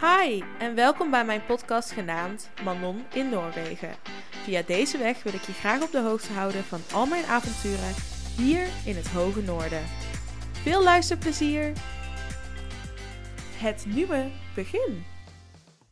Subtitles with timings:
[0.00, 3.94] Hi en welkom bij mijn podcast genaamd Manon in Noorwegen.
[4.30, 7.94] Via deze weg wil ik je graag op de hoogte houden van al mijn avonturen
[8.36, 9.82] hier in het hoge noorden.
[10.52, 11.72] Veel luisterplezier!
[13.56, 15.04] Het nieuwe begin.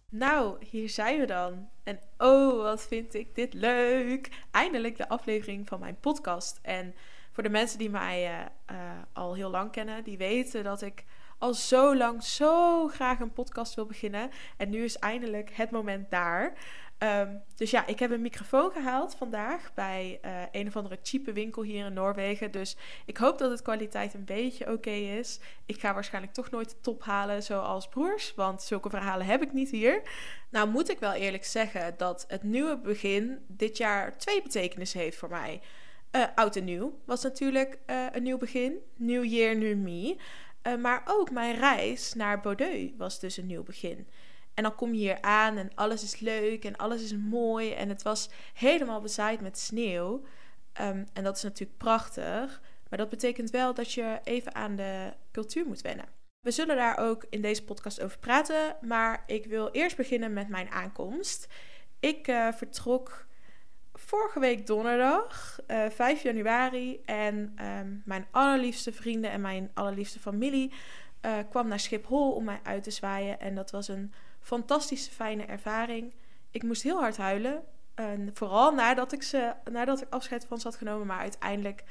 [0.08, 1.68] Nou, hier zijn we dan.
[1.84, 4.28] En oh, wat vind ik dit leuk!
[4.50, 6.58] Eindelijk de aflevering van mijn podcast.
[6.62, 6.94] En
[7.32, 11.04] voor de mensen die mij eh, eh, al heel lang kennen, die weten dat ik
[11.44, 14.30] al zo lang zo graag een podcast wil beginnen.
[14.56, 16.52] En nu is eindelijk het moment daar.
[16.98, 21.32] Ehm, dus ja, ik heb een microfoon gehaald vandaag bij uh, een of andere cheape
[21.32, 22.50] winkel hier in Noorwegen.
[22.50, 25.40] Dus ik hoop dat het kwaliteit een beetje oké is.
[25.66, 29.52] Ik ga waarschijnlijk toch nooit de top halen zoals broers, want zulke verhalen heb ik
[29.52, 30.02] niet hier.
[30.50, 35.16] Nou moet ik wel eerlijk zeggen dat het nieuwe begin dit jaar twee betekenissen heeft
[35.16, 35.60] voor mij.
[36.12, 38.78] Uh, oud en nieuw was natuurlijk uh, een nieuw begin.
[38.96, 40.16] New year, new me.
[40.66, 44.06] Uh, maar ook mijn reis naar Bordeaux was dus een nieuw begin.
[44.54, 47.72] En dan kom je hier aan en alles is leuk en alles is mooi.
[47.72, 50.24] En het was helemaal bezaaid met sneeuw.
[50.80, 52.60] Um, en dat is natuurlijk prachtig.
[52.88, 56.06] Maar dat betekent wel dat je even aan de cultuur moet wennen.
[56.40, 58.76] We zullen daar ook in deze podcast over praten.
[58.80, 61.46] Maar ik wil eerst beginnen met mijn aankomst.
[62.00, 63.26] Ik uh, vertrok
[63.94, 67.00] vorige week donderdag, uh, 5 januari.
[67.04, 70.72] En um, mijn allerliefste vrienden en mijn allerliefste familie
[71.22, 73.40] uh, kwam naar Schiphol om mij uit te zwaaien.
[73.40, 76.14] En dat was een fantastische, fijne ervaring.
[76.50, 77.62] Ik moest heel hard huilen.
[78.32, 81.06] Vooral nadat ik, ze, nadat ik afscheid van ze had genomen.
[81.06, 81.84] Maar uiteindelijk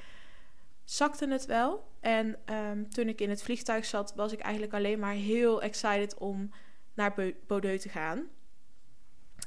[0.84, 1.92] zakte het wel.
[2.00, 6.18] En um, toen ik in het vliegtuig zat, was ik eigenlijk alleen maar heel excited
[6.18, 6.52] om
[6.94, 7.14] naar
[7.48, 8.28] Bordeaux te gaan.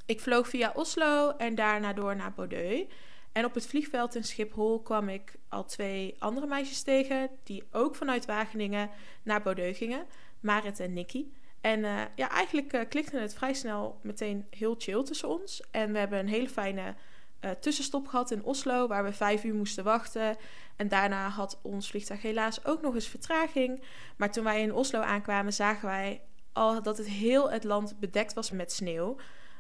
[0.07, 2.93] Ik vloog via Oslo en daarna door naar Bordeaux.
[3.33, 7.31] En op het vliegveld in Schiphol kwam ik al twee andere meisjes tegen...
[7.43, 8.91] die ook vanuit Wageningen
[9.23, 10.07] naar Bordeaux gingen.
[10.41, 11.33] Marit en Nikki.
[11.61, 15.63] En uh, ja, eigenlijk uh, klikte het vrij snel meteen heel chill tussen ons.
[15.71, 16.95] En we hebben een hele fijne
[17.41, 18.87] uh, tussenstop gehad in Oslo...
[18.87, 20.37] waar we vijf uur moesten wachten.
[20.77, 23.83] En daarna had ons vliegtuig helaas ook nog eens vertraging.
[24.17, 26.21] Maar toen wij in Oslo aankwamen zagen wij
[26.53, 29.17] al dat het heel het land bedekt was met sneeuw...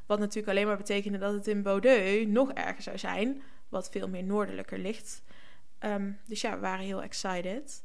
[0.06, 4.08] Wat natuurlijk alleen maar betekende dat het in Bordeaux nog erger zou zijn, wat veel
[4.08, 5.22] meer noordelijker ligt.
[5.80, 7.84] Um, dus ja, we waren heel excited.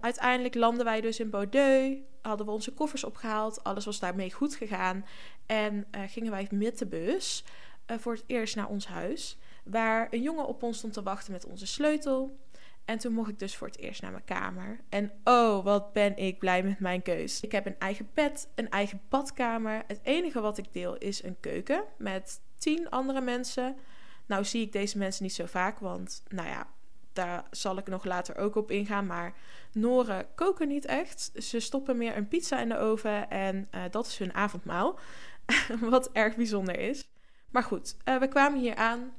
[0.00, 4.54] Uiteindelijk landden wij dus in Bordeaux, hadden we onze koffers opgehaald, alles was daarmee goed
[4.54, 5.06] gegaan.
[5.46, 7.44] En uh, gingen wij met de bus
[7.86, 11.32] uh, voor het eerst naar ons huis, waar een jongen op ons stond te wachten
[11.32, 12.38] met onze sleutel.
[12.84, 14.80] En toen mocht ik dus voor het eerst naar mijn kamer.
[14.88, 17.40] En oh, wat ben ik blij met mijn keus.
[17.40, 19.82] Ik heb een eigen bed, een eigen badkamer.
[19.86, 23.76] Het enige wat ik deel is een keuken met tien andere mensen.
[24.26, 26.66] Nou zie ik deze mensen niet zo vaak, want nou ja,
[27.12, 29.06] daar zal ik nog later ook op ingaan.
[29.06, 29.34] Maar
[29.72, 31.30] Noren koken niet echt.
[31.34, 34.98] Ze stoppen meer een pizza in de oven en uh, dat is hun avondmaal.
[35.80, 37.08] wat erg bijzonder is.
[37.50, 39.12] Maar goed, uh, we kwamen hier aan.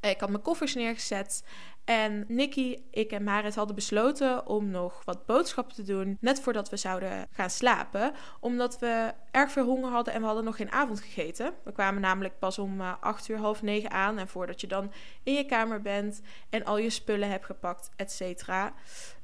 [0.00, 1.42] Ik had mijn koffers neergezet
[1.84, 6.16] en Nicky, ik en Marit hadden besloten om nog wat boodschappen te doen.
[6.20, 8.12] Net voordat we zouden gaan slapen.
[8.40, 11.54] Omdat we erg veel honger hadden en we hadden nog geen avond gegeten.
[11.64, 14.18] We kwamen namelijk pas om uh, 8 uur, half 9 aan.
[14.18, 16.20] En voordat je dan in je kamer bent
[16.50, 18.74] en al je spullen hebt gepakt, et cetera.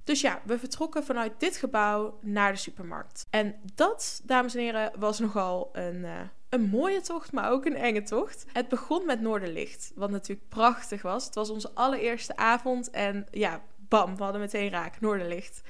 [0.04, 3.26] Dus ja, we vertrokken vanuit dit gebouw naar de supermarkt.
[3.30, 7.76] En dat, dames en heren, was nogal een, uh, een mooie tocht, maar ook een
[7.76, 8.46] enge tocht.
[8.52, 11.24] Het begon met Noorderlicht, wat natuurlijk prachtig was.
[11.24, 15.62] Het was onze allereerste avond en ja, bam, we hadden meteen raak, Noorderlicht.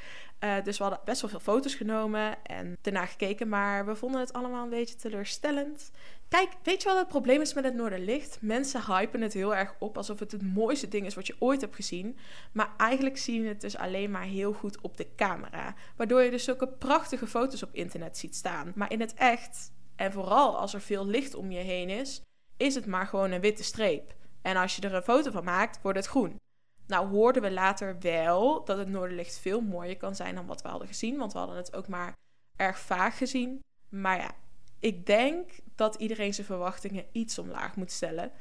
[0.44, 4.20] Uh, dus we hadden best wel veel foto's genomen en daarna gekeken, maar we vonden
[4.20, 5.90] het allemaal een beetje teleurstellend.
[6.28, 8.38] Kijk, weet je wat het probleem is met het Noorderlicht?
[8.40, 11.60] Mensen hypen het heel erg op alsof het het mooiste ding is wat je ooit
[11.60, 12.18] hebt gezien.
[12.52, 15.74] Maar eigenlijk zie je het dus alleen maar heel goed op de camera.
[15.96, 18.72] Waardoor je dus zulke prachtige foto's op internet ziet staan.
[18.74, 22.22] Maar in het echt, en vooral als er veel licht om je heen is,
[22.56, 24.14] is het maar gewoon een witte streep.
[24.42, 26.36] En als je er een foto van maakt, wordt het groen.
[26.86, 30.68] Nou hoorden we later wel dat het Noorderlicht veel mooier kan zijn dan wat we
[30.68, 31.16] hadden gezien.
[31.16, 32.12] Want we hadden het ook maar
[32.56, 33.60] erg vaag gezien.
[33.88, 34.30] Maar ja,
[34.80, 38.32] ik denk dat iedereen zijn verwachtingen iets omlaag moet stellen.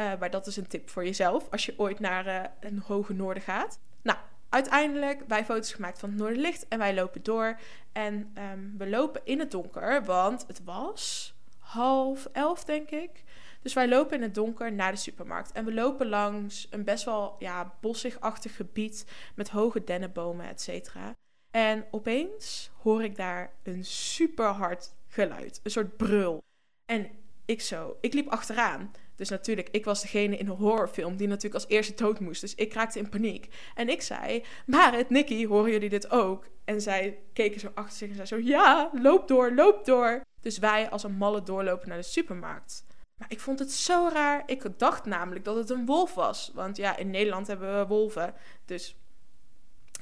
[0.00, 3.12] Uh, maar dat is een tip voor jezelf als je ooit naar uh, een hoge
[3.12, 3.80] noorden gaat.
[4.02, 4.18] Nou,
[4.52, 7.58] uiteindelijk wij foto's gemaakt van het noorderlicht en wij lopen door.
[7.92, 13.24] En um, we lopen in het donker, want het was half elf, denk ik.
[13.62, 15.52] Dus wij lopen in het donker naar de supermarkt.
[15.52, 21.14] En we lopen langs een best wel ja, bossigachtig gebied met hoge dennenbomen, et cetera.
[21.50, 25.60] En opeens hoor ik daar een super hard geluid.
[25.62, 26.42] Een soort brul.
[26.84, 27.10] En
[27.44, 28.90] ik zo, ik liep achteraan.
[29.16, 32.40] Dus natuurlijk, ik was degene in een horrorfilm die natuurlijk als eerste dood moest.
[32.40, 33.48] Dus ik raakte in paniek.
[33.74, 36.46] En ik zei, Marit, Nicky, horen jullie dit ook?
[36.64, 40.20] En zij keken zo achter zich en zei zo, ja, loop door, loop door.
[40.40, 42.84] Dus wij als een malle doorlopen naar de supermarkt.
[43.16, 44.42] Maar ik vond het zo raar.
[44.46, 46.50] Ik dacht namelijk dat het een wolf was.
[46.54, 48.34] Want ja, in Nederland hebben we wolven.
[48.64, 48.96] Dus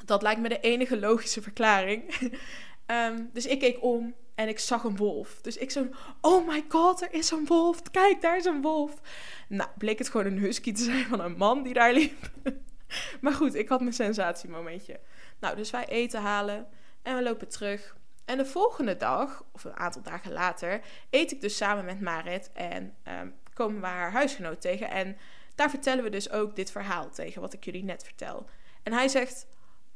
[0.04, 2.02] dat lijkt me de enige logische verklaring.
[2.86, 5.40] Ehm, dus ik keek om en ik zag een wolf.
[5.40, 5.86] Dus ik zo,
[6.20, 7.82] oh my god, er is een wolf.
[7.90, 9.00] Kijk, daar is een wolf.
[9.48, 12.30] Nou, bleek het gewoon een husky te zijn van een man die daar liep.
[13.20, 15.00] maar goed, ik had mijn sensatiemomentje.
[15.40, 16.66] Nou, dus wij eten halen
[17.02, 17.96] en we lopen terug.
[18.24, 22.50] En de volgende dag, of een aantal dagen later, eet ik dus samen met Marit
[22.52, 24.90] en ehm, komen we haar huisgenoot tegen.
[24.90, 25.16] En
[25.54, 28.48] daar vertellen we dus ook dit verhaal tegen, wat ik jullie net vertel.
[28.82, 29.46] En hij zegt,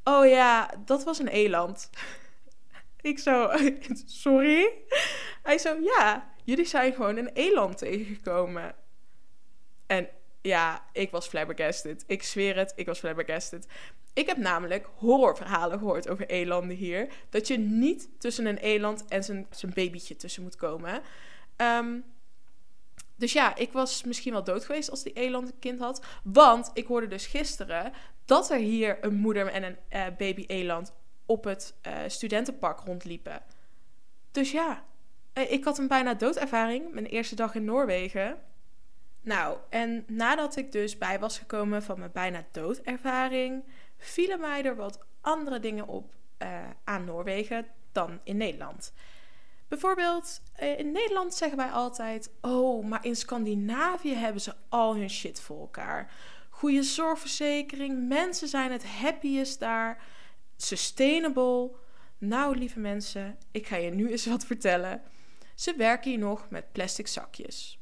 [0.05, 1.91] oh ja, dat was een eland.
[3.05, 3.51] ik zo,
[4.23, 4.71] sorry?
[5.43, 8.75] Hij zo, ja, jullie zijn gewoon een eland tegengekomen.
[9.87, 10.09] En
[10.43, 12.05] ja, ik was flabbergasted.
[12.07, 13.67] Ik zweer het, ik was flabbergasted.
[14.13, 17.13] Ik heb namelijk horrorverhalen gehoord over elanden hier.
[17.31, 21.03] Dat je niet tussen een eland en zijn, zijn babytje tussen moet komen.
[21.57, 21.99] Ehm,
[23.17, 26.05] dus ja, ik was misschien wel dood geweest als die eland een kind had.
[26.23, 27.93] Want ik hoorde dus gisteren
[28.25, 30.93] dat er hier een moeder en een uh, baby eland
[31.35, 33.43] op het uh, studentenpark rondliepen.
[34.31, 34.85] Dus ja,
[35.33, 36.93] eh, ik had een bijna doodervaring.
[36.93, 38.39] Mijn eerste dag in Noorwegen.
[39.21, 43.65] Nou, en nadat ik dus bij was gekomen van mijn bijna doodervaring,
[43.97, 46.49] vielen mij er wat andere dingen op uh,
[46.85, 48.93] aan Noorwegen dan in Nederland.
[49.69, 50.43] Bijvoorbeeld,
[50.77, 55.61] in Nederland zeggen wij altijd: Oh, maar in Scandinavië hebben ze al hun shit voor
[55.61, 56.13] elkaar.
[56.51, 60.03] Goede zorgverzekering, mensen zijn het happiest daar,
[60.57, 61.71] sustainable.
[62.19, 65.03] Nou, lieve mensen, ik ga je nu eens wat vertellen.
[65.55, 67.79] Ze werken hier nog met plastic zakjes.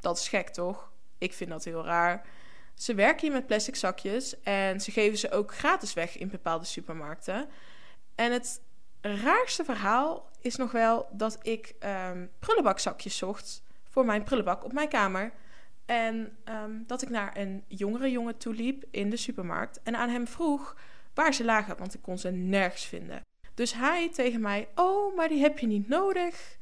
[0.00, 0.92] Dat is gek, toch?
[1.18, 2.26] Ik vind dat heel raar.
[2.74, 6.64] Ze werken hier met plastic zakjes en ze geven ze ook gratis weg in bepaalde
[6.64, 7.48] supermarkten.
[8.14, 8.60] En het
[9.00, 11.74] raarste verhaal is nog wel dat ik
[12.10, 15.32] um, prullenbakzakjes zocht voor mijn prullenbak op mijn kamer.
[15.86, 20.08] En um, dat ik naar een jongere jongen toe liep in de supermarkt en aan
[20.08, 20.76] hem vroeg
[21.14, 23.20] waar ze lagen, want ik kon ze nergens vinden.
[23.54, 26.58] Dus hij tegen mij: Oh, maar die heb je niet nodig.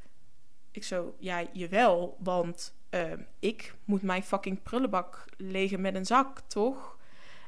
[0.71, 6.39] Ik zo: Ja, jawel, want uh, ik moet mijn fucking prullenbak legen met een zak,
[6.39, 6.99] toch?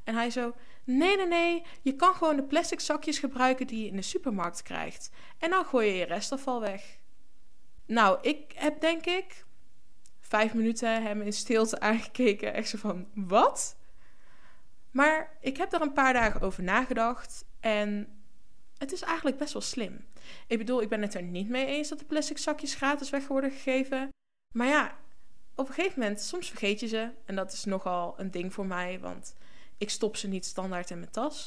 [0.03, 0.53] En hij zo,
[0.83, 4.61] nee, nee, nee, je kan gewoon de plastic zakjes gebruiken die je in de supermarkt
[4.61, 5.09] krijgt.
[5.37, 6.97] En dan gooi je je restafval weg.
[7.85, 9.45] Nou, ik heb denk ik
[10.19, 12.53] vijf minuten hem in stilte aangekeken.
[12.53, 13.77] Echt zo van, wat?
[14.93, 18.07] Maar ik heb er een paar dagen over nagedacht en
[18.77, 20.05] het is eigenlijk best wel slim.
[20.47, 23.27] Ik bedoel, ik ben het er niet mee eens dat de plastic zakjes gratis weg
[23.27, 24.09] worden gegeven.
[24.55, 24.97] Maar ja,
[25.55, 27.11] op een gegeven moment, soms vergeet je ze.
[27.25, 29.35] En dat is nogal een ding voor mij, want
[29.77, 31.45] ik stop ze niet standaard in mijn tas.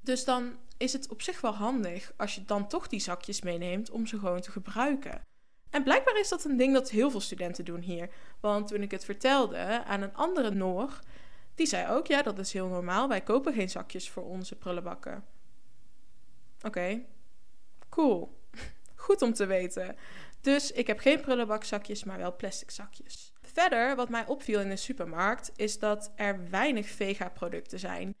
[0.00, 3.90] Dus dan is het op zich wel handig als je dan toch die zakjes meeneemt
[3.90, 5.22] om ze gewoon te gebruiken.
[5.70, 8.10] En blijkbaar is dat een ding dat heel veel studenten doen hier.
[8.40, 11.00] Want toen ik het vertelde aan een andere Noor,
[11.54, 13.08] die zei ook: ja, dat is heel normaal.
[13.08, 15.24] Wij kopen geen zakjes voor onze prullenbakken.
[16.62, 17.04] Oké,
[17.88, 18.40] cool.
[18.94, 19.96] Goed om te weten.
[20.40, 23.32] Dus ik heb geen prullenbakzakjes, maar wel plastic zakjes.
[23.42, 28.14] Verder, wat mij opviel in de supermarkt, is dat er weinig vega-producten zijn.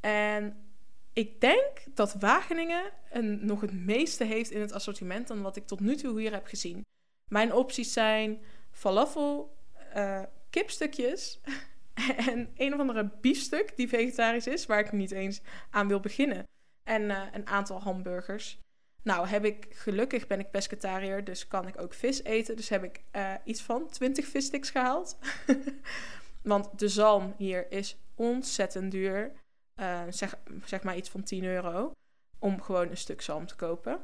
[0.00, 0.72] En
[1.12, 5.66] ik denk dat Wageningen een, nog het meeste heeft in het assortiment dan wat ik
[5.66, 6.84] tot nu toe hier heb gezien.
[7.30, 9.56] Mijn opties zijn falafel,
[9.96, 11.40] uh, kipstukjes
[12.28, 16.46] en een of andere biefstuk die vegetarisch is, waar ik niet eens aan wil beginnen.
[16.82, 18.60] En uh, een aantal hamburgers.
[19.02, 22.56] Nou, heb ik gelukkig ben ik pescatariër, dus kan ik ook vis eten.
[22.56, 25.18] Dus heb ik uh, iets van 20 vissticks gehaald.
[26.42, 29.32] Want de zalm hier is ontzettend duur.
[29.76, 31.92] Uh, zeg, zeg maar iets van 10 euro.
[32.38, 34.02] Om gewoon een stuk zalm te kopen.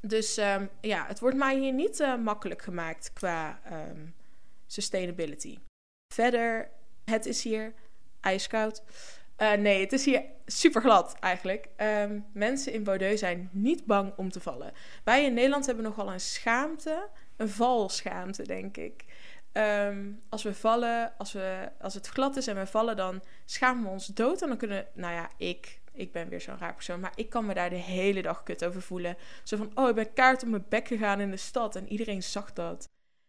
[0.00, 4.14] Dus um, ja, het wordt mij hier niet makkelijk gemaakt qua um,
[4.66, 5.58] sustainability.
[6.14, 6.70] Verder,
[7.04, 7.74] het is hier
[8.20, 8.82] ijskoud.
[9.38, 11.68] Uh, nee, het is hier super glad eigenlijk.
[11.76, 14.72] Um, mensen in Bordeaux zijn niet bang om te vallen.
[15.04, 19.04] Wij in Nederland hebben nogal een schaamte, een valschaamte, denk ik.
[19.52, 23.84] Um, als we vallen, als, we, als het glad is en we vallen, dan schamen
[23.84, 24.42] we ons dood.
[24.42, 27.46] En dan kunnen, nou ja, ik, ik ben weer zo'n raar persoon, maar ik kan
[27.46, 29.16] me daar de hele dag kut over voelen.
[29.42, 32.22] Zo van, oh, ik ben kaart op mijn bek gegaan in de stad en iedereen
[32.22, 32.88] zag dat.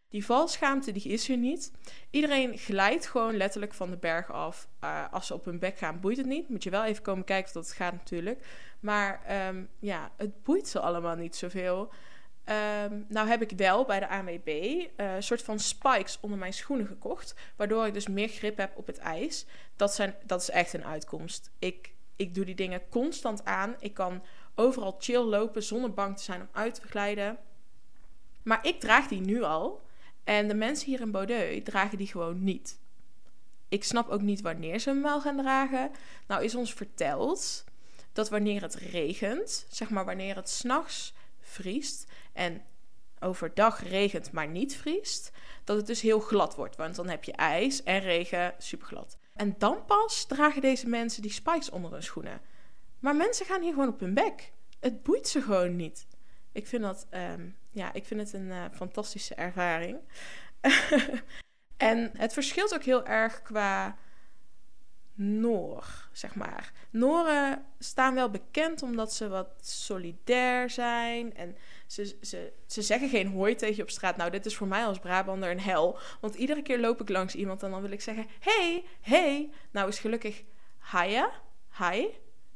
[0.10, 1.72] Die valschaamte die is er niet.
[2.10, 4.68] Iedereen glijdt gewoon letterlijk van de berg af.
[4.84, 6.50] Uh, als ze op hun bek gaan, boeit het niet.
[6.50, 8.46] Moet je wel even komen kijken of dat gaat natuurlijk.
[8.80, 11.92] Maar um, ja, het boeit ze allemaal niet zoveel.
[12.84, 16.54] Um, nou heb ik wel bij de ANWB eh, een soort van spikes onder mijn
[16.54, 17.36] schoenen gekocht.
[17.56, 19.46] Waardoor ik dus meer grip heb op het ijs.
[19.76, 21.52] Dat, zijn, dat is echt een uitkomst.
[21.60, 23.76] Ik, ik doe die dingen constant aan.
[23.80, 24.24] Ik kan
[24.56, 27.38] overal chill lopen zonder bang te zijn om uit te glijden.
[28.44, 29.88] Maar ik draag die nu al.
[30.30, 32.80] En de mensen hier in Bordeaux dragen die gewoon niet.
[33.70, 35.92] Ik snap ook niet wanneer ze hem wel gaan dragen.
[36.28, 37.64] Nou is ons verteld
[38.14, 42.62] dat wanneer het regent, zeg maar wanneer het s'nachts vriest en
[43.20, 45.32] overdag regent, maar niet vriest,
[45.64, 46.76] dat het dus heel glad wordt.
[46.76, 49.18] Want dan heb je ijs en regen, super glad.
[49.36, 52.42] En dan pas dragen deze mensen die spikes onder hun schoenen.
[53.00, 54.52] Maar mensen gaan hier gewoon op hun bek.
[54.80, 56.08] Het boeit ze gewoon niet.
[56.52, 59.98] Ik vind dat, ehm, ja, ik vind het een uh, fantastische ervaring.
[61.78, 63.98] en het verschilt ook heel erg qua
[65.22, 66.72] Noor, zeg maar.
[66.90, 71.36] Noren staan wel bekend omdat ze wat solidair zijn.
[71.36, 71.58] En
[71.88, 74.18] ze, ze, ze zeggen geen hooi tegen je op straat.
[74.18, 76.00] Nou, dit is voor mij als Brabander een hel.
[76.22, 78.28] Want iedere keer loop ik langs iemand en dan wil ik zeggen...
[78.40, 79.50] Hey, hey.
[79.72, 80.44] Nou is gelukkig
[80.78, 81.32] haya,
[81.78, 82.08] hi,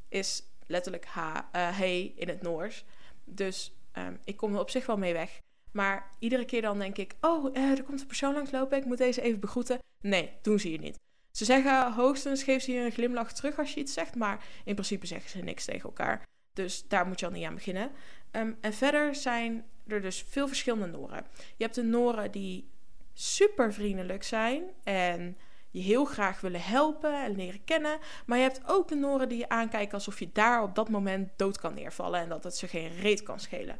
[0.10, 2.86] is letterlijk ha, uh, hey in het Noors.
[3.24, 5.40] Dus um, ik kom er op zich wel mee weg.
[5.72, 7.14] Maar iedere keer dan denk ik...
[7.22, 8.78] Oh, uh, er komt een persoon langs lopen.
[8.78, 9.80] Ik moet deze even begroeten.
[10.02, 11.00] Nee, doen ze hier niet.
[11.32, 14.74] Ze zeggen hoogstens geef ze je een glimlach terug als je iets zegt, maar in
[14.74, 16.24] principe zeggen ze niks tegen elkaar.
[16.54, 17.92] Dus daar moet je al niet aan beginnen.
[18.32, 21.26] Um, en verder zijn er dus veel verschillende Noren.
[21.58, 22.70] Je hebt de Noren die
[23.14, 25.38] super vriendelijk zijn en
[25.74, 28.00] je heel graag willen helpen en leren kennen.
[28.26, 31.30] Maar je hebt ook de Noren die je aankijken alsof je daar op dat moment
[31.36, 33.78] dood kan neervallen en dat het ze geen reet kan schelen.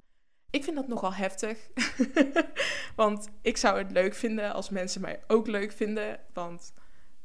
[0.50, 1.70] Ik vind dat nogal heftig.
[2.96, 6.20] want ik zou het leuk vinden als mensen mij ook leuk vinden.
[6.34, 6.74] Want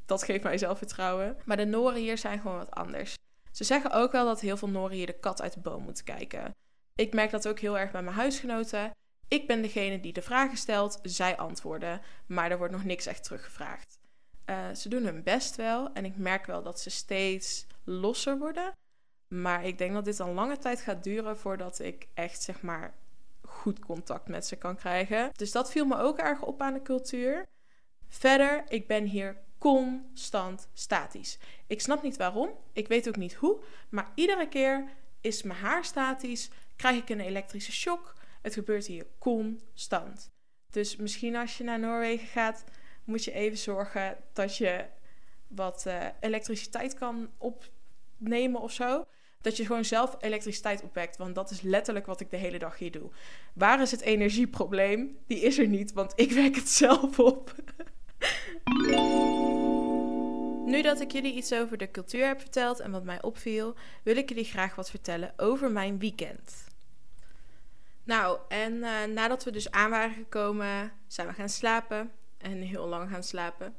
[0.07, 1.37] dat geeft mij zelfvertrouwen.
[1.45, 3.15] Maar de Noren hier zijn gewoon wat anders.
[3.53, 6.05] Ze zeggen ook wel dat heel veel Noren hier de kat uit de boom moeten
[6.05, 6.55] kijken.
[6.95, 8.91] Ik merk dat ook heel erg bij mijn huisgenoten.
[9.29, 13.25] Ik ben degene die de vragen stelt, zij antwoorden, maar er wordt nog niks echt
[13.25, 13.98] teruggevraagd.
[14.51, 18.73] Uh, ze doen hun best wel en ik merk wel dat ze steeds losser worden.
[19.29, 22.95] Maar ik denk dat dit een lange tijd gaat duren voordat ik echt zeg maar
[23.43, 25.31] goed contact met ze kan krijgen.
[25.33, 27.47] Dus dat viel me ook erg op aan de cultuur.
[28.09, 31.39] Verder, ik ben hier constant statisch.
[31.67, 34.89] Ik snap niet waarom, ik weet ook niet hoe, maar iedere keer
[35.21, 38.15] is mijn haar statisch, krijg ik een elektrische shock.
[38.43, 40.31] Het gebeurt hier constant.
[40.71, 42.65] Dus misschien als je naar Noorwegen gaat,
[43.09, 44.85] moet je even zorgen dat je
[45.47, 49.07] wat uh, elektriciteit kan opnemen of zo.
[49.41, 51.17] Dat je gewoon zelf elektriciteit opwekt.
[51.17, 53.11] Want dat is letterlijk wat ik de hele dag hier doe.
[53.53, 55.19] Waar is het energieprobleem?
[55.27, 57.55] Die is er niet, want ik wek het zelf op.
[60.69, 64.17] Nu dat ik jullie iets over de cultuur heb verteld en wat mij opviel, wil
[64.17, 66.67] ik jullie graag wat vertellen over mijn weekend.
[68.05, 72.11] Nou, en eh, nadat we dus aan waren gekomen, zijn we gaan slapen.
[72.39, 73.77] En heel lang gaan slapen.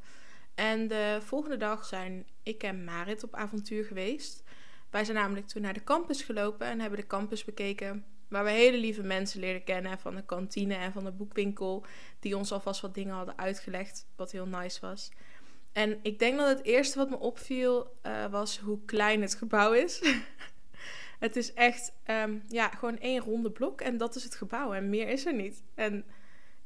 [0.56, 4.44] En de volgende dag zijn ik en Marit op avontuur geweest.
[4.90, 8.06] Wij zijn namelijk toen naar de campus gelopen en hebben de campus bekeken.
[8.28, 11.86] Waar we hele lieve mensen leren kennen van de kantine en van de boekwinkel.
[12.20, 15.12] Die ons alvast wat dingen hadden uitgelegd, wat heel nice was.
[15.72, 19.74] En ik denk dat het eerste wat me opviel uh, was hoe klein het gebouw
[19.74, 20.02] is.
[21.20, 24.90] het is echt um, ja, gewoon één ronde blok en dat is het gebouw en
[24.90, 25.64] meer is er niet.
[25.76, 26.06] En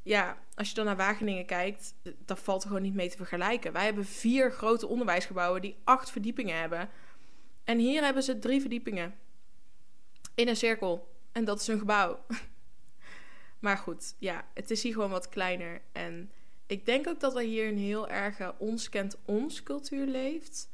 [0.04, 1.94] ja, als je dan naar Wageningen kijkt,
[2.24, 3.72] dat valt er gewoon niet mee te vergelijken.
[3.72, 6.88] Wij hebben vier grote onderwijsgebouwen die acht verdiepingen hebben.
[7.64, 9.14] En hier hebben ze drie verdiepingen.
[10.34, 11.12] In een cirkel.
[11.32, 12.18] En dat is een gebouw.
[13.64, 15.80] maar goed, ja, het is hier gewoon wat kleiner.
[15.92, 16.32] En
[16.66, 20.70] ik denk ook dat er hier een heel erge ons kent ons cultuur leeft.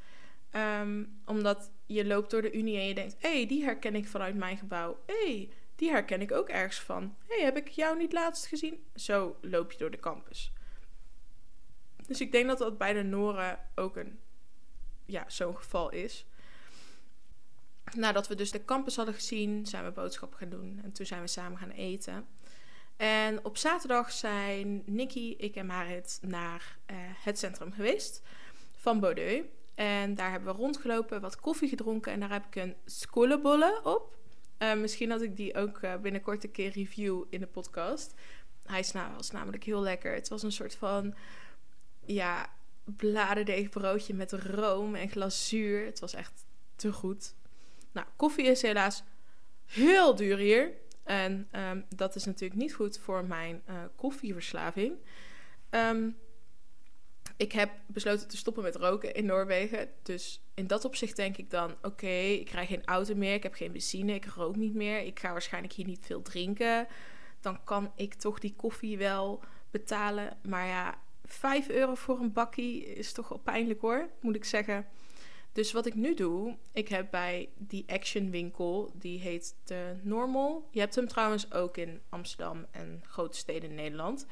[0.50, 4.08] Ehm, omdat je loopt door de Unie en je denkt: hé, hey, die herken ik
[4.08, 4.98] vanuit mijn gebouw.
[5.06, 7.16] Hey, die herken ik ook ergens van.
[7.26, 8.84] Hé, hey, heb ik jou niet laatst gezien?
[8.94, 10.52] Zo loop je door de campus.
[12.06, 14.18] Dus ik denk dat dat bij de Noren ook een,
[15.06, 16.26] ja, zo'n geval is.
[17.96, 20.80] Nadat we dus de campus hadden gezien, zijn we boodschappen gaan doen.
[20.82, 22.26] En toen zijn we samen gaan eten.
[22.96, 28.22] En op zaterdag zijn Nicky, ik en Marit naar uh, het centrum geweest
[28.76, 29.46] van Bordeaux.
[29.74, 34.18] En daar hebben we rondgelopen, wat koffie gedronken en daar heb ik een skolebolle op.
[34.62, 38.14] Uh, misschien dat ik die ook uh, binnenkort een keer review in de podcast.
[38.64, 38.84] Hij
[39.16, 40.14] was namelijk heel lekker.
[40.14, 41.14] Het was een soort van,
[42.04, 42.52] ja,
[42.84, 45.84] bladerdeegbroodje met room en glazuur.
[45.84, 46.44] Het was echt
[46.76, 47.34] te goed.
[47.92, 49.02] Nou, koffie is helaas
[49.66, 50.72] heel duur hier.
[51.02, 54.94] En um, dat is natuurlijk niet goed voor mijn uh, koffieverslaving.
[55.70, 56.16] Um,
[57.40, 59.88] ik heb besloten te stoppen met roken in Noorwegen.
[60.02, 63.54] Dus in dat opzicht denk ik dan: oké, ik krijg geen auto meer, ik heb
[63.54, 65.00] geen benzine, ik rook niet meer.
[65.00, 66.86] Ik ga waarschijnlijk hier niet veel drinken.
[67.40, 70.36] Dan kan ik toch die koffie wel betalen.
[70.42, 74.86] Maar ja, 5 euro voor een bakkie is toch wel pijnlijk hoor, moet ik zeggen.
[75.52, 80.68] Dus wat ik nu doe, ik heb bij die Action winkel, die heet de Normal.
[80.70, 84.26] Je hebt hem trouwens ook in Amsterdam en grote steden in Nederland.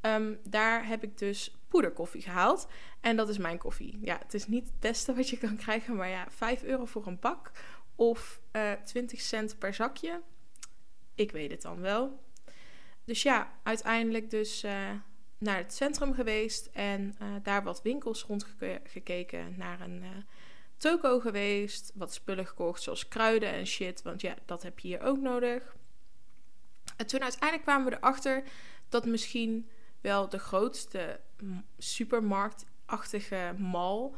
[0.00, 2.68] Ehm, daar heb ik dus poederkoffie gehaald.
[3.00, 3.98] En dat is mijn koffie.
[4.02, 7.06] Ja, het is niet het beste wat je kan krijgen, maar ja, 5 euro voor
[7.06, 7.50] een bak
[7.94, 10.20] of uh, eh, 20 cent per zakje.
[11.14, 12.22] Ik weet het dan wel.
[13.04, 14.90] Dus ja, uiteindelijk dus uh,
[15.38, 19.54] naar het centrum geweest en uh, daar wat winkels rondgekeken.
[19.56, 20.04] Naar een
[20.76, 25.00] toko geweest, wat spullen gekocht zoals kruiden en shit, want ja, dat heb je hier
[25.00, 25.76] ook nodig.
[26.96, 28.42] En toen uiteindelijk kwamen we erachter
[28.88, 29.68] dat misschien
[30.00, 31.20] wel de grootste
[31.78, 34.10] supermarktachtige mall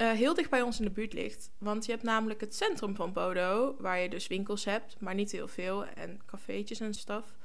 [0.00, 1.50] uh, heel dicht bij ons in de buurt ligt.
[1.58, 5.32] Want je hebt namelijk het centrum van Bodo, waar je dus winkels hebt, maar niet
[5.32, 7.36] heel veel, en cafeetjes en stuff.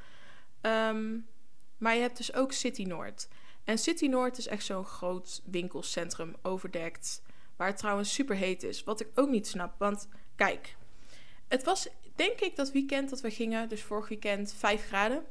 [0.61, 1.17] Ehm,
[1.77, 3.27] maar je hebt dus ook City Noord.
[3.63, 7.21] En City Noord is echt zo'n groot winkelcentrum, overdekt,
[7.55, 8.83] waar het trouwens super heet is.
[8.83, 10.75] Wat ik ook niet snap, want kijk,
[11.47, 15.25] het was denk ik dat weekend dat we gingen, dus vorig weekend 5 graden.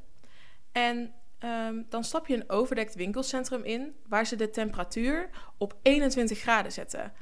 [0.72, 6.38] En Ehm, dan stap je een overdekt winkelcentrum in waar ze de temperatuur op 21
[6.38, 7.12] graden zetten.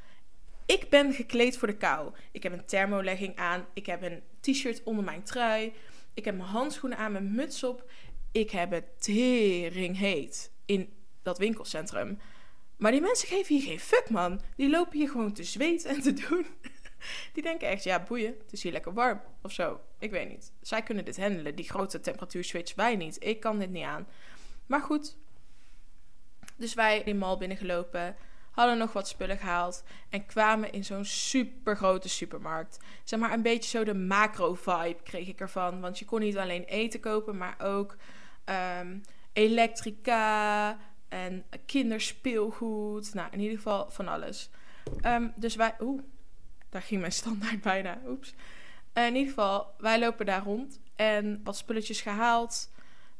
[0.67, 2.13] Ik ben gekleed voor de kou.
[2.33, 3.67] Ik heb een thermolegging aan.
[3.75, 5.73] Ik heb een t-shirt onder mijn trui.
[6.15, 7.91] Ik heb mijn handschoenen aan, mijn muts op.
[8.33, 12.19] Ik heb het tering heet in dat winkelcentrum.
[12.77, 14.41] Maar die mensen geven hier geen fuck, man.
[14.57, 16.47] Die lopen hier gewoon te zweten en te doen.
[17.35, 19.81] Die denken echt, ja, boeien, het is hier lekker warm of zo.
[20.03, 20.53] Ik weet niet.
[20.61, 23.25] Zij kunnen dit handelen, die grote temperatuurswitch, wij niet.
[23.25, 24.07] Ik kan dit niet aan.
[24.67, 25.17] Maar goed.
[26.57, 28.17] Dus wij die mall binnengelopen,
[28.51, 32.79] hadden nog wat spullen gehaald en kwamen in zo'n super grote supermarkt.
[33.05, 35.81] Zeg maar een beetje zo de macro-vibe kreeg ik ervan.
[35.81, 37.97] Want je kon niet alleen eten kopen, maar ook
[38.81, 39.01] um,
[39.33, 40.79] elektrica
[41.09, 43.15] en kinderspeelgoed.
[43.15, 44.51] Nou, in ieder geval van alles.
[45.01, 45.75] Ehm, dus wij.
[45.81, 46.03] Oeh,
[46.69, 48.01] daar ging mijn standaard bijna.
[48.07, 48.35] Oeps.
[48.95, 52.71] Uh, in ieder geval, wij lopen daar rond en wat spulletjes gehaald.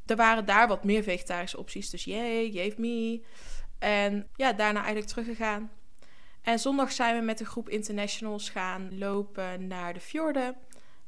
[0.05, 3.23] Er waren daar wat meer vegetarische opties, dus yay, gave me.
[3.79, 5.71] En ja, daarna eigenlijk teruggegaan.
[6.41, 10.55] En zondag zijn we met een groep internationals gaan lopen naar de fjorden.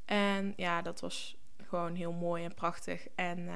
[0.05, 3.07] En ja, dat was gewoon heel mooi en prachtig.
[3.15, 3.53] En uh,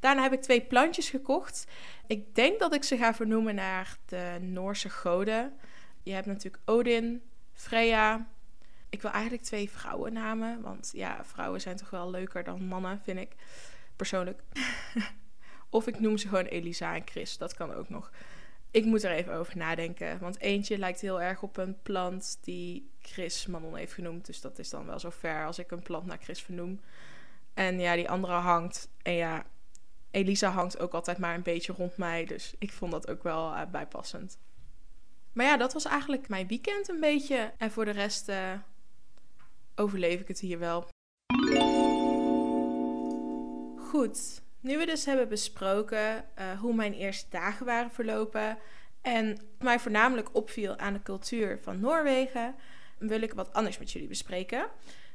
[0.00, 1.66] daarna heb ik twee plantjes gekocht.
[2.06, 5.52] Ik denk dat ik ze ga vernoemen naar de Noorse goden.
[6.02, 8.26] Je hebt natuurlijk Odin, Freya.
[8.92, 10.60] Ik wil eigenlijk twee vrouwennamen.
[10.60, 13.34] Want ja, vrouwen zijn toch wel leuker dan mannen, vind ik.
[13.96, 14.42] Persoonlijk.
[15.70, 17.38] of ik noem ze gewoon Elisa en Chris.
[17.38, 18.10] Dat kan ook nog.
[18.70, 20.18] Ik moet er even over nadenken.
[20.18, 24.26] Want eentje lijkt heel erg op een plant die Chris Manon heeft genoemd.
[24.26, 26.80] Dus dat is dan wel zo ver als ik een plant naar Chris vernoem.
[27.54, 28.88] En ja, die andere hangt.
[29.02, 29.46] En ja,
[30.10, 32.24] Elisa hangt ook altijd maar een beetje rond mij.
[32.24, 34.38] Dus ik vond dat ook wel uh, bijpassend.
[35.32, 37.52] Maar ja, dat was eigenlijk mijn weekend een beetje.
[37.58, 38.52] En voor de rest uh,
[39.74, 40.88] overleef ik het hier wel.
[43.76, 48.58] Goed, nu we dus hebben besproken uh, hoe mijn eerste dagen waren verlopen
[49.00, 52.54] en mij voornamelijk opviel aan de cultuur van Noorwegen,
[52.98, 54.66] wil ik wat anders met jullie bespreken.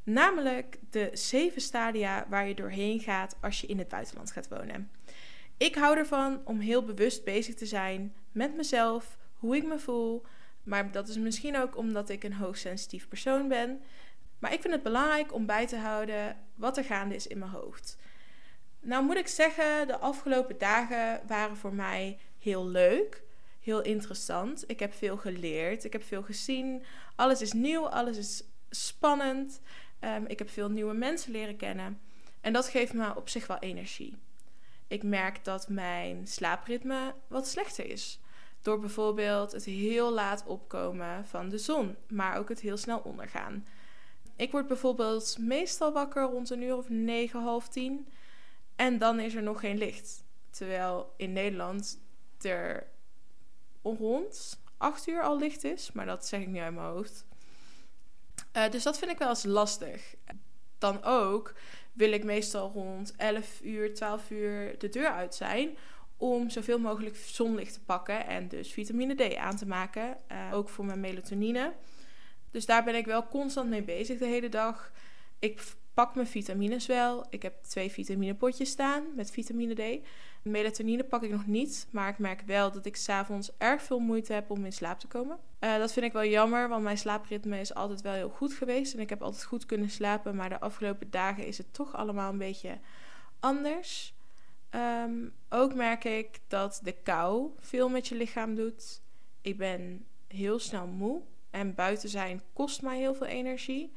[0.04, 4.92] Namelijk de zeven stadia waar je doorheen gaat als je in het buitenland gaat wonen.
[5.58, 10.26] Ik hou ervan om heel bewust bezig te zijn met mezelf, hoe ik me voel.
[10.64, 13.82] Maar dat is misschien ook omdat ik een hoogsensitief persoon ben.
[14.40, 17.52] Maar ik vind het belangrijk om bij te houden wat er gaande is in mijn
[17.52, 17.98] hoofd.
[18.80, 23.24] Nou moet ik zeggen, de afgelopen dagen waren voor mij heel leuk,
[23.60, 24.64] heel interessant.
[24.68, 26.84] Ik heb veel geleerd, ik heb veel gezien.
[27.16, 29.62] Alles is nieuw, alles is spannend.
[30.02, 32.00] Um, ik heb veel nieuwe mensen leren kennen.
[32.42, 34.18] En dat geeft me op zich wel energie.
[34.88, 38.20] Ik merk dat mijn slaapritme wat slechter is.
[38.62, 43.66] Door bijvoorbeeld het heel laat opkomen van de zon, maar ook het heel snel ondergaan.
[44.38, 48.08] Ik word bijvoorbeeld meestal wakker rond een uur of negen, half tien.
[48.76, 50.24] En dan is er nog geen licht.
[50.50, 52.00] Terwijl in Nederland
[52.42, 52.88] er
[53.82, 55.92] rond acht uur al licht is.
[55.92, 57.26] Maar dat zeg ik niet uit mijn hoofd.
[58.54, 60.16] Uh, dus dat vind ik wel eens lastig.
[60.78, 61.54] Dan ook
[61.94, 65.78] wil ik meestal rond 11 uur, 12 uur de deur uit zijn
[66.18, 70.18] om zoveel mogelijk zonlicht te pakken en dus vitamine D aan te maken.
[70.32, 71.74] Uh, ook voor mijn melatonine.
[72.52, 74.92] Dus daar ben ik wel constant mee bezig de hele dag.
[75.40, 77.26] Ik pak mijn vitamines wel.
[77.30, 80.08] Ik heb twee vitaminepotjes staan met vitamine D.
[80.42, 84.34] Melatonine pak ik nog niet, maar ik merk wel dat ik s'avonds erg veel moeite
[84.34, 85.38] heb om in slaap te komen.
[85.60, 88.94] Uh, dat vind ik wel jammer, want mijn slaapritme is altijd wel heel goed geweest
[88.94, 90.36] en ik heb altijd goed kunnen slapen.
[90.36, 92.78] Maar de afgelopen dagen is het toch allemaal een beetje
[93.40, 94.16] anders.
[94.72, 99.02] Um, ook merk ik dat de kou veel met je lichaam doet.
[99.42, 101.22] Ik ben heel snel moe.
[101.50, 103.92] En buiten zijn kost mij heel veel energie.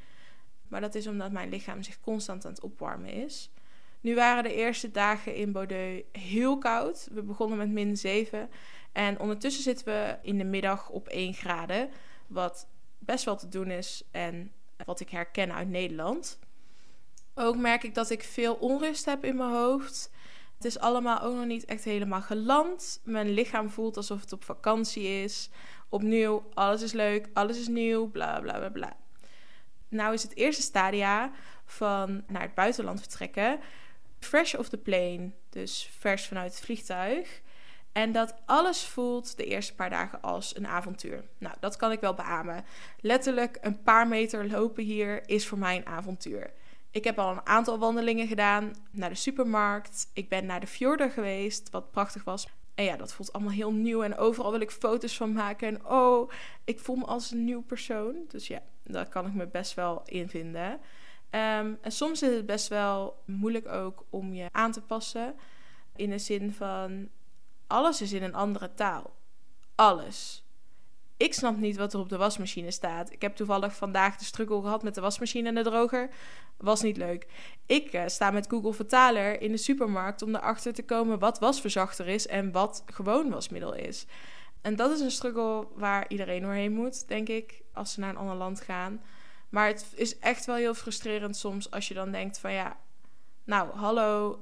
[0.67, 3.51] Maar dat is omdat mijn lichaam zich constant aan het opwarmen is.
[4.01, 7.07] Nu waren de eerste dagen in Bordeaux heel koud.
[7.11, 8.49] We begonnen met min 7.
[8.91, 11.89] En ondertussen zitten we in de middag op 1 graden.
[12.27, 12.67] Wat
[12.99, 14.51] best wel te doen is en
[14.85, 16.39] wat ik herken uit Nederland.
[17.35, 20.11] Ook merk ik dat ik veel onrust heb in mijn hoofd.
[20.55, 23.01] Het is allemaal ook nog niet echt helemaal geland.
[23.03, 25.49] Mijn lichaam voelt alsof het op vakantie is.
[25.91, 28.95] Opnieuw, alles is leuk, alles is nieuw, bla bla bla bla.
[29.89, 31.31] Nou is het eerste stadia
[31.65, 33.59] van naar het buitenland vertrekken.
[34.19, 37.41] Fresh off the plane, dus vers vanuit het vliegtuig.
[37.91, 41.23] En dat alles voelt de eerste paar dagen als een avontuur.
[41.37, 42.65] Nou, dat kan ik wel beamen.
[42.99, 46.51] Letterlijk een paar meter lopen hier is voor mij een avontuur.
[46.91, 50.09] Ik heb al een aantal wandelingen gedaan naar de supermarkt.
[50.13, 52.47] Ik ben naar de fjorden geweest, wat prachtig was.
[52.75, 54.03] En ja, dat voelt allemaal heel nieuw.
[54.03, 55.67] En overal wil ik foto's van maken.
[55.67, 56.31] En oh,
[56.63, 58.15] ik voel me als een nieuw persoon.
[58.27, 60.79] Dus ja, daar kan ik me best wel in vinden.
[61.29, 65.35] Ehm, en soms is het best wel moeilijk ook om je aan te passen.
[65.95, 67.09] In de zin van
[67.67, 69.15] alles is in een andere taal.
[69.75, 70.45] Alles.
[71.21, 73.11] Ik snap niet wat er op de wasmachine staat.
[73.11, 76.09] Ik heb toevallig vandaag de struggle gehad met de wasmachine en de droger.
[76.57, 77.27] Was niet leuk.
[77.65, 82.07] Ik uh, sta met Google Vertaler in de supermarkt om erachter te komen wat wasverzachter
[82.07, 84.05] is en wat gewoon wasmiddel is.
[84.61, 88.17] En dat is een struggle waar iedereen doorheen moet, denk ik, als ze naar een
[88.17, 89.01] ander land gaan.
[89.49, 92.77] Maar het is echt wel heel frustrerend soms als je dan denkt van ja,
[93.43, 94.39] nou hallo,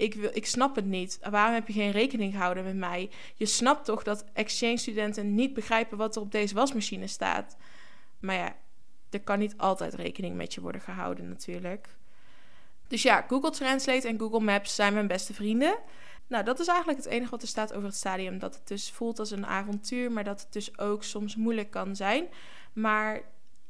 [0.00, 1.18] ik, wil, ik snap het niet.
[1.30, 3.10] Waarom heb je geen rekening gehouden met mij?
[3.34, 7.56] Je snapt toch dat exchange-studenten niet begrijpen wat er op deze wasmachine staat.
[8.20, 8.56] Maar ja,
[9.10, 11.88] er kan niet altijd rekening met je worden gehouden natuurlijk.
[12.88, 15.78] Dus ja, Google Translate en Google Maps zijn mijn beste vrienden.
[16.26, 18.38] Nou, dat is eigenlijk het enige wat er staat over het stadium.
[18.38, 21.96] Dat het dus voelt als een avontuur, maar dat het dus ook soms moeilijk kan
[21.96, 22.28] zijn.
[22.72, 23.22] Maar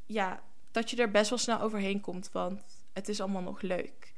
[0.07, 2.63] ja, dat je er best wel snel overheen komt, want
[2.93, 4.13] het is allemaal nog leuk.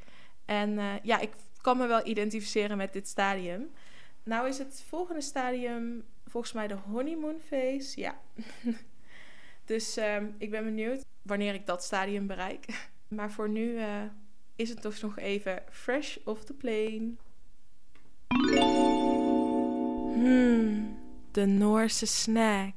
[0.44, 1.30] En uh, ja, ik
[1.62, 3.70] kan me wel identificeren met dit stadium.
[4.22, 8.00] Nou is het volgende stadium volgens mij de honeymoon phase.
[8.00, 8.20] Ja.
[9.64, 12.64] dus um, ik ben benieuwd wanneer ik dat stadium bereik.
[13.08, 13.86] Maar voor nu uh,
[14.56, 17.12] is het toch nog even fresh off the plane.
[20.14, 20.98] Hmm,
[21.30, 22.74] de Noorse snack.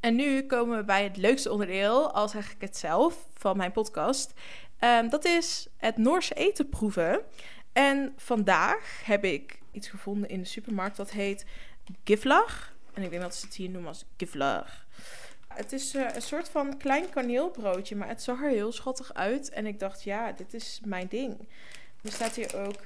[0.00, 3.72] En nu komen we bij het leukste onderdeel, al zeg ik het zelf, van mijn
[3.72, 4.32] podcast.
[4.80, 7.20] Um, dat is het Noorse eten proeven.
[7.72, 11.44] En vandaag heb ik iets gevonden in de supermarkt dat heet
[12.04, 12.74] giflag.
[12.94, 14.86] En ik denk dat ze het hier noemen als giflag.
[15.48, 19.50] Het is uh, een soort van klein kaneelbroodje, maar het zag er heel schattig uit.
[19.50, 21.48] En ik dacht, ja, dit is mijn ding.
[22.02, 22.76] Er staat hier ook...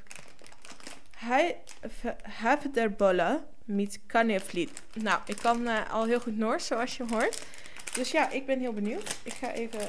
[2.22, 4.82] Have der bolle met kanelvliet.
[4.94, 7.46] Nou, ik kan uh, al heel goed Noors, zoals je hoort.
[7.94, 9.16] Dus ja, ik ben heel benieuwd.
[9.22, 9.88] Ik ga even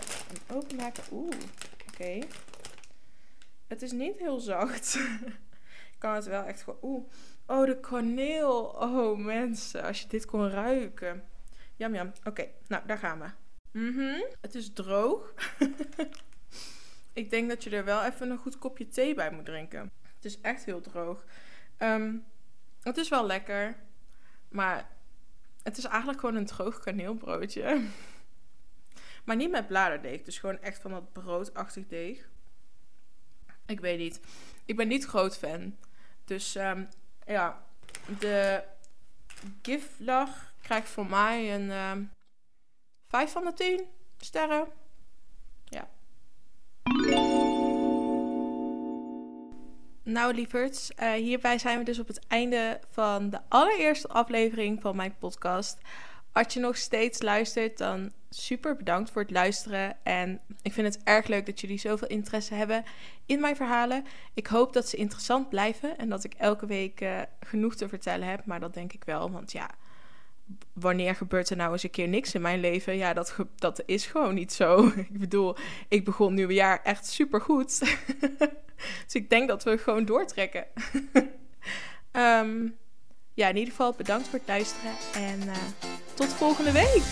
[0.52, 1.04] openmaken.
[1.12, 1.36] Oeh,
[1.92, 2.20] oké.
[3.68, 4.96] Het is niet heel zacht.
[5.94, 6.80] ik kan het wel echt gewoon...
[6.82, 7.06] Oeh.
[7.46, 8.64] Oh, de kaneel.
[8.64, 9.84] Oh, mensen.
[9.84, 11.24] Als je dit kon ruiken.
[11.76, 12.12] Jam, jam.
[12.24, 13.30] Oké, nou, daar gaan we.
[13.80, 14.22] Mhm.
[14.42, 15.34] Het is droog.
[17.14, 19.92] ik denk dat je er wel even een goed kopje thee bij moet drinken.
[20.16, 21.26] Het is echt heel droog.
[21.80, 22.26] Um,
[22.82, 23.76] het is wel lekker.
[24.50, 24.90] Maar
[25.64, 27.82] het is eigenlijk gewoon een droog kaneelbroodje.
[29.26, 30.22] maar niet met bladerdeeg.
[30.22, 32.30] Dus gewoon echt van dat broodachtig deeg.
[33.66, 34.20] Ik weet niet.
[34.66, 35.76] Ik ben niet groot fan.
[36.26, 36.88] Dus um,
[37.26, 37.66] ja,
[38.20, 38.64] de
[39.62, 42.04] giflag krijgt voor mij een um, ehm,
[43.08, 43.86] 5 van de 10
[44.18, 44.68] sterren.
[45.64, 45.88] Ja.
[50.04, 54.96] Nou, lieverds, uh, hierbij zijn we dus op het einde van de allereerste aflevering van
[54.96, 55.78] mijn podcast.
[56.32, 59.98] Als je nog steeds luistert, dan super bedankt voor het luisteren.
[60.04, 62.84] En ik vind het erg leuk dat jullie zoveel interesse hebben
[63.26, 64.06] in mijn verhalen.
[64.34, 68.28] Ik hoop dat ze interessant blijven en dat ik elke week uh, genoeg te vertellen
[68.28, 68.46] heb.
[68.46, 69.70] Maar dat denk ik wel, want ja,
[70.74, 72.98] wanneer gebeurt er nou eens een keer niks in mijn leven?
[72.98, 74.88] Ja, dat, dat is gewoon niet zo.
[75.10, 75.56] ik bedoel,
[75.88, 77.80] ik begon nieuwe jaar echt super goed.
[79.06, 80.66] dus ik denk dat we gewoon doortrekken.
[82.12, 82.78] um,
[83.34, 85.54] ja, in ieder geval bedankt voor het luisteren en uh,
[86.14, 87.04] tot volgende week.